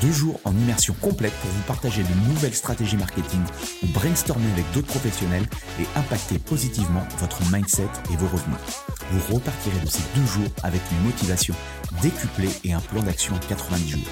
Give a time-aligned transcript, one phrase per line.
[0.00, 3.40] Deux jours en immersion complète pour vous partager de nouvelles stratégies marketing
[3.82, 5.46] ou brainstormer avec d'autres professionnels
[5.80, 8.58] et impacter positivement votre mindset et vos revenus.
[9.10, 11.54] Vous repartirez de ces deux jours avec une motivation
[12.00, 14.08] décuplée et un plan d'action en 90 jours.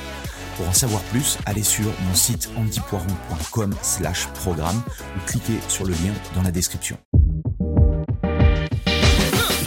[0.57, 4.83] Pour en savoir plus, allez sur mon site antipoiron.com slash programme
[5.17, 6.97] ou cliquez sur le lien dans la description.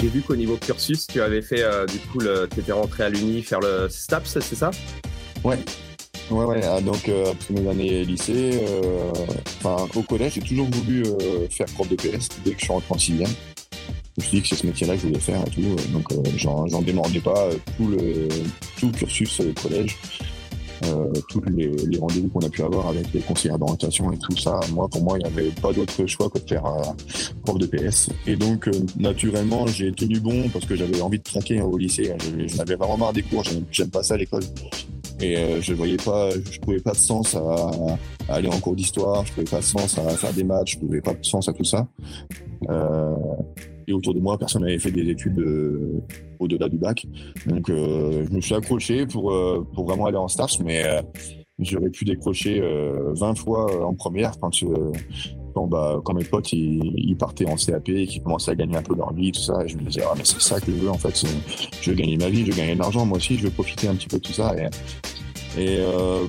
[0.01, 3.09] J'ai vu qu'au niveau cursus, tu avais fait, euh, du coup, tu étais rentré à
[3.09, 4.71] l'Uni faire le STAPS, c'est ça?
[5.43, 5.59] Ouais,
[6.31, 6.61] Ouais, ouais.
[6.63, 9.11] Ah, donc, euh, après mes années lycée, euh,
[9.95, 12.93] au collège, j'ai toujours voulu euh, faire prof de PS dès que je suis rentré
[12.93, 13.29] en sixième.
[14.17, 15.75] Je me suis dit que c'est ce métier-là que je voulais faire et tout.
[15.91, 18.27] Donc, j'en démordais pas tout le,
[18.77, 19.97] tout cursus au collège.
[21.29, 24.87] tous les, rendez-vous qu'on a pu avoir avec les conseillers d'orientation et tout ça, moi,
[24.87, 26.63] pour moi, il n'y avait pas d'autre choix que de faire
[27.43, 28.09] prof de PS.
[28.27, 28.69] Et donc,
[28.99, 32.13] naturellement, j'ai tenu bon parce que j'avais envie de tronquer au lycée.
[32.19, 34.43] Je, n'avais vraiment marre des cours, j'aime pas ça à l'école.
[35.21, 37.71] Et euh, je voyais pas, je trouvais pas de sens à,
[38.29, 41.01] aller en cours d'histoire, je trouvais pas de sens à faire des maths, je trouvais
[41.01, 41.87] pas de sens à tout ça.
[42.69, 43.15] Euh,
[43.89, 45.99] et autour de moi, personne n'avait fait des études euh,
[46.37, 47.07] au-delà du bac.
[47.47, 50.83] Donc, euh, je me suis accroché pour, euh, pour vraiment aller en stage, mais
[51.57, 54.51] j'aurais pu décrocher 20 fois en première quand,
[55.59, 58.81] quand, bah, quand mes potes ils, partaient en CAP et qu'ils commençaient à gagner un
[58.81, 59.63] peu leur vie, tout ça.
[59.65, 61.25] Et je me disais, ah, mais c'est ça que je veux en fait.
[61.81, 63.87] Je veux gagner ma vie, je veux gagner de l'argent, moi aussi, je veux profiter
[63.87, 64.55] un petit peu de tout ça.
[65.57, 66.25] Et, euh,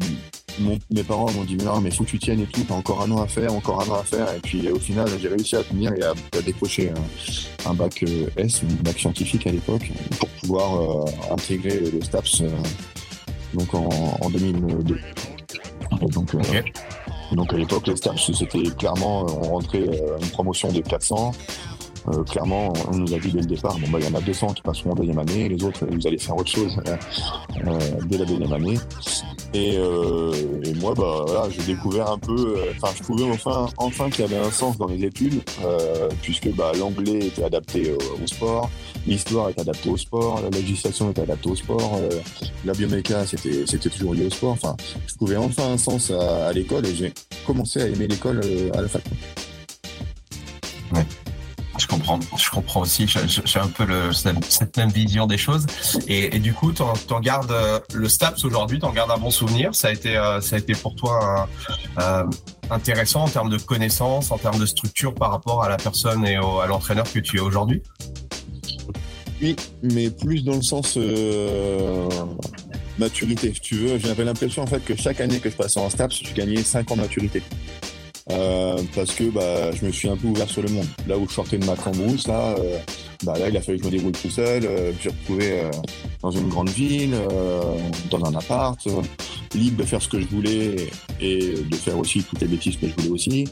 [0.91, 3.03] mes parents m'ont dit, mais non, mais faut que tu tiennes et tout, t'as encore
[3.03, 4.35] un an à faire, encore un an à faire.
[4.35, 6.13] Et puis au final, j'ai réussi à tenir et à,
[6.45, 6.91] décrocher
[7.67, 12.43] un, bac euh, S, un bac scientifique à l'époque, pour pouvoir euh, intégrer le STAPS
[13.55, 13.89] donc en,
[14.21, 14.99] en 2002.
[16.13, 16.35] donc,
[17.33, 19.85] donc à l'époque, les STAPS, c'était clairement, on rentrait
[20.21, 21.33] une promotion de 400.
[22.09, 24.21] Euh, clairement, on nous a dit dès le départ, bon, bah, il y en a
[24.21, 26.97] 200 qui passeront en deuxième année, les autres, vous allez faire autre chose euh,
[27.67, 28.79] euh, dès la deuxième année.
[29.53, 34.21] Et, et moi, bah, voilà, j'ai découvert un peu, enfin, je trouvais enfin, enfin qu'il
[34.21, 35.43] y avait un sens dans les études,
[36.23, 38.71] puisque bah, l'anglais était adapté au, sport,
[39.07, 42.01] l'histoire était adaptée au sport, la législation était adaptée au sport,
[42.65, 44.53] la bioméca, c'était, c'était toujours lié au sport.
[44.53, 47.13] Enfin, je trouvais enfin un sens à, à l'école et j'ai
[47.47, 48.41] commencé à aimer l'école
[48.75, 49.03] à la fac.
[51.91, 53.09] Comprends, je comprends aussi.
[53.09, 55.67] J'ai un peu cette, même vision des choses.
[56.07, 59.33] Et, du coup, tu en gardes euh, le STAPS aujourd'hui, tu en gardes un bon
[59.33, 59.75] souvenir.
[59.75, 61.49] Ça a été, euh, ça a été pour toi
[61.99, 62.25] euh,
[62.71, 66.37] intéressant en termes de connaissances, en termes de structure par rapport à la personne et
[66.37, 67.83] à l'entraîneur que tu es aujourd'hui?
[69.43, 70.97] Oui, mais plus dans le sens
[72.99, 73.53] maturité.
[73.53, 76.23] Si tu veux, j'avais l'impression en fait que chaque année que je passais en STAPS,
[76.25, 77.43] je gagnais 5 ans de maturité.
[78.31, 80.87] Euh, parce que bah, je me suis un peu ouvert sur le monde.
[81.07, 82.79] Là où je sortais de ma cambrousse, là, euh,
[83.25, 84.65] bah, là, il a fallu que je me débrouille tout seul.
[84.65, 85.63] Euh, je me suis retrouvé
[86.23, 87.15] dans une grande ville,
[88.11, 88.79] dans un appart,
[89.55, 90.91] libre de faire ce que je voulais
[91.21, 93.49] et de faire aussi toutes les bêtises que je voulais aussi.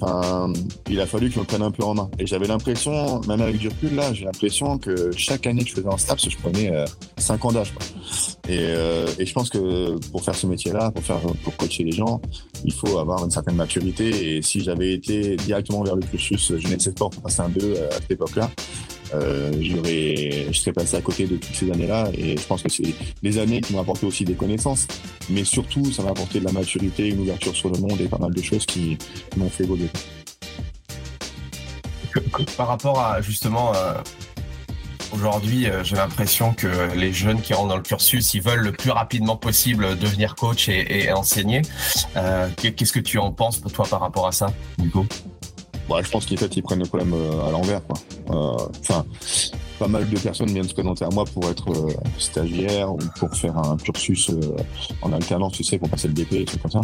[0.00, 0.52] Enfin,
[0.88, 2.10] il a fallu que je prenne un peu en main.
[2.18, 5.74] Et j'avais l'impression, même avec du recul, là, j'ai l'impression que chaque année que je
[5.74, 6.72] faisais un STAPS, je prenais
[7.16, 7.72] 5 ans d'âge.
[8.48, 8.56] Et,
[9.18, 12.20] et, je pense que pour faire ce métier-là, pour faire, pour coacher les gens,
[12.64, 14.36] il faut avoir une certaine maturité.
[14.36, 17.94] Et si j'avais été directement vers le cursus Jeunesse Sport pour passer un 2 à
[17.94, 18.50] cette époque-là,
[19.14, 22.08] euh, je serais passé à côté de toutes ces années-là.
[22.16, 24.86] Et je pense que c'est des années qui m'ont apporté aussi des connaissances,
[25.30, 28.18] mais surtout, ça m'a apporté de la maturité, une ouverture sur le monde et pas
[28.18, 28.98] mal de choses qui
[29.36, 29.88] m'ont fait évoluer.
[32.56, 33.94] Par rapport à justement euh,
[35.10, 38.72] Aujourd'hui, euh, j'ai l'impression que les jeunes qui rentrent dans le cursus, ils veulent le
[38.72, 41.62] plus rapidement possible devenir coach et, enseigner.
[42.58, 44.52] Qu'est-ce que tu en penses pour toi par rapport à ça,
[44.92, 45.06] coup
[45.88, 47.80] bah, Je pense qu'en fait, ils prennent le problème euh, à l'envers.
[48.28, 49.04] Enfin,
[49.78, 53.32] pas mal de personnes viennent se présenter à moi pour être euh, stagiaire ou pour
[53.34, 54.56] faire un cursus euh,
[55.02, 56.80] en alternance, tu sais, pour passer le DP et tout comme ça.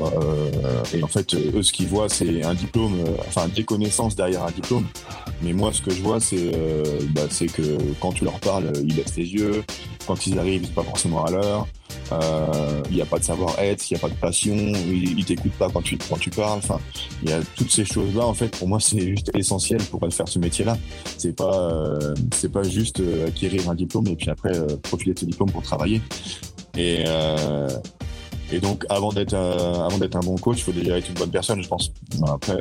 [0.00, 2.94] Euh, et en fait, eux, ce qu'ils voient, c'est un diplôme,
[3.26, 4.86] enfin des connaissances derrière un diplôme.
[5.42, 6.52] Mais moi, ce que je vois, c'est
[7.10, 7.22] bah,
[7.52, 9.64] que quand tu leur parles, ils baissent les yeux.
[10.06, 11.66] Quand ils arrivent, c'est pas forcément à l'heure.
[12.12, 15.22] Euh, il n'y a pas de savoir-être, il n'y a pas de passion, il, ne
[15.22, 16.58] t'écoute pas quand tu, quand tu parles.
[16.58, 16.80] Enfin,
[17.22, 18.26] il y a toutes ces choses-là.
[18.26, 20.76] En fait, pour moi, c'est juste essentiel pour faire ce métier-là.
[21.18, 25.18] C'est pas, euh, c'est pas juste euh, acquérir un diplôme et puis après profiter de
[25.20, 26.00] ce diplôme pour travailler.
[26.76, 27.04] Et
[28.54, 31.30] et donc, avant d'être avant d'être un bon coach, il faut déjà être une bonne
[31.30, 31.90] personne, je pense.
[32.26, 32.58] Après,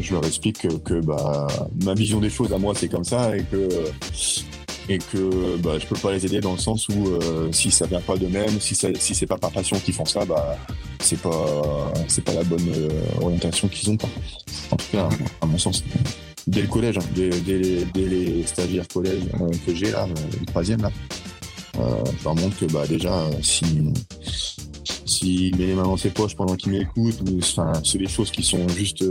[0.00, 1.46] je leur explique que, que bah,
[1.84, 3.68] ma vision des choses à moi, c'est comme ça et que
[4.88, 7.86] et que bah, je peux pas les aider dans le sens où euh, si ça
[7.86, 10.56] vient pas d'eux-mêmes, si ça, si c'est pas par passion qu'ils font ça, bah
[11.00, 12.90] c'est pas c'est pas la bonne euh,
[13.20, 14.08] orientation qu'ils ont pas.
[14.70, 15.08] En tout cas,
[15.40, 15.82] à mon sens.
[16.46, 17.30] Dès le collège, hein, dès,
[17.96, 20.06] les stagiaires collège euh, que j'ai là,
[20.40, 20.90] le troisième là,
[22.24, 23.64] leur montre que bah déjà si
[25.04, 28.44] s'il met les mains dans ses poches pendant qu'il m'écoute, enfin c'est des choses qui
[28.44, 29.04] sont juste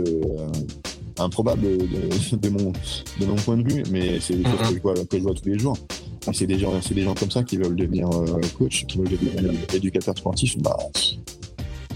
[1.18, 2.72] improbable de, mon,
[3.20, 5.34] de mon point de vue, mais c'est des choses que je, vois, que je vois
[5.34, 5.76] tous les jours.
[6.32, 9.52] C'est des, gens, des gens comme ça qui veulent devenir euh, coach, qui veulent devenir
[9.72, 10.58] éducateur sportif.
[10.58, 10.76] Bah,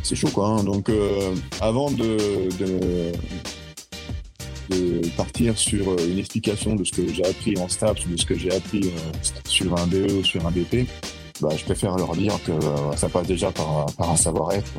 [0.03, 0.49] c'est chaud, quoi.
[0.49, 0.65] Hein.
[0.65, 2.17] Donc, euh, avant de,
[2.59, 3.13] de,
[5.17, 8.53] partir sur une explication de ce que j'ai appris en STAPS de ce que j'ai
[8.53, 8.91] appris euh,
[9.45, 10.87] sur un BE ou sur un BP,
[11.41, 12.53] bah, je préfère leur dire que
[12.97, 14.71] ça passe déjà par, par un savoir-être.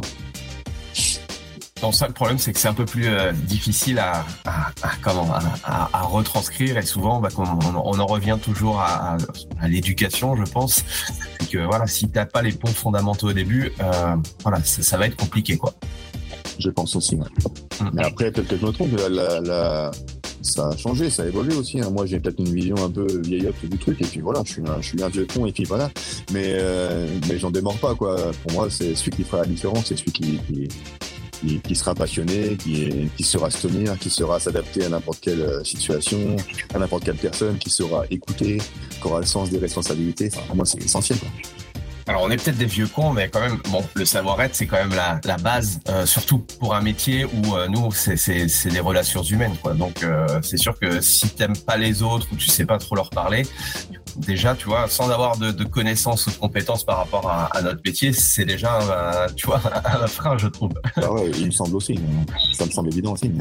[1.91, 5.27] Ça, le problème, c'est que c'est un peu plus euh, difficile à, à, à comment
[5.33, 9.17] à, à, retranscrire et souvent, bah, on, on, en revient toujours à,
[9.67, 10.83] l'éducation, je pense.
[11.39, 14.97] C'est que voilà, si t'as pas les bons fondamentaux au début, euh, voilà, ça, ça,
[14.97, 15.73] va être compliqué, quoi.
[16.59, 17.15] Je pense aussi.
[17.15, 17.25] Ouais.
[17.81, 17.89] Mm.
[17.93, 18.91] Mais après, peut-être que je me trompe.
[19.09, 19.91] La, la,
[20.43, 21.81] ça a changé, ça a évolué aussi.
[21.81, 21.89] Hein.
[21.89, 24.61] Moi, j'ai peut-être une vision un peu vieillotte du truc, et puis voilà, je suis
[24.61, 25.89] un, je suis un vieux con, et puis voilà.
[26.31, 28.31] Mais, euh, mais j'en démords pas, quoi.
[28.43, 30.67] Pour moi, c'est celui qui fera la différence, c'est celui qui, qui
[31.63, 35.63] qui, sera passionné, qui, qui saura se tenir, qui saura s'adapter à n'importe quelle euh,
[35.63, 36.35] situation,
[36.73, 38.59] à n'importe quelle personne, qui saura écouter,
[38.99, 40.29] qui aura le sens des responsabilités.
[40.33, 41.17] Enfin, pour moi, c'est essentiel.
[42.07, 44.77] Alors, on est peut-être des vieux cons, mais quand même, bon, le savoir-être, c'est quand
[44.77, 49.23] même la, la base, euh, surtout pour un métier où euh, nous, c'est des relations
[49.23, 49.73] humaines, quoi.
[49.73, 50.05] Donc,
[50.41, 53.43] c'est sûr que si t'aimes pas les autres ou tu sais pas trop leur parler,
[54.17, 57.81] déjà, tu vois, sans avoir de, connaissances ou de compétences par rapport à, à notre
[57.85, 58.79] métier, c'est déjà,
[59.27, 60.71] un, tu vois, un frein, je trouve.
[60.95, 61.99] Ah ouais, il me semble aussi.
[62.53, 63.31] Ça me semble évident aussi.